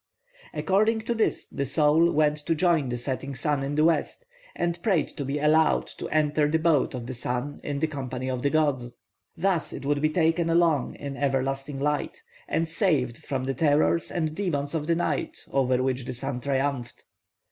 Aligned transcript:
According 0.55 1.01
to 1.01 1.13
this 1.13 1.47
the 1.47 1.63
soul 1.63 2.11
went 2.11 2.37
to 2.47 2.55
join 2.55 2.89
the 2.89 2.97
setting 2.97 3.35
sun 3.35 3.61
in 3.61 3.75
the 3.75 3.85
west, 3.85 4.25
and 4.55 4.81
prayed 4.81 5.09
to 5.09 5.23
be 5.23 5.37
allowed 5.37 5.85
to 5.99 6.09
enter 6.09 6.49
the 6.49 6.57
boat 6.57 6.95
of 6.95 7.05
the 7.05 7.13
sun 7.13 7.59
in 7.63 7.77
the 7.77 7.85
company 7.85 8.27
of 8.27 8.41
the 8.41 8.49
gods; 8.49 8.97
thus 9.37 9.71
it 9.71 9.85
would 9.85 10.01
be 10.01 10.09
taken 10.09 10.49
along 10.49 10.95
in 10.95 11.15
everlasting 11.15 11.79
light, 11.79 12.23
and 12.47 12.67
saved 12.67 13.19
from 13.19 13.43
the 13.43 13.53
terrors 13.53 14.09
and 14.09 14.33
demons 14.33 14.73
of 14.73 14.87
the 14.87 14.95
night 14.95 15.37
over 15.51 15.83
which 15.83 16.03
the 16.05 16.15
sun 16.15 16.39
triumphed. 16.39 17.05